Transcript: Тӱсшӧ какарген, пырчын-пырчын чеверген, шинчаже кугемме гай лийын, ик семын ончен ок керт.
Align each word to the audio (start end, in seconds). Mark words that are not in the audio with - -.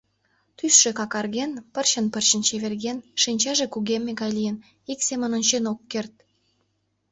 Тӱсшӧ 0.57 0.89
какарген, 0.99 1.51
пырчын-пырчын 1.73 2.41
чеверген, 2.47 2.97
шинчаже 3.21 3.65
кугемме 3.73 4.11
гай 4.21 4.31
лийын, 4.37 4.57
ик 4.91 4.99
семын 5.07 5.31
ончен 5.37 5.63
ок 5.71 5.79
керт. 5.91 6.13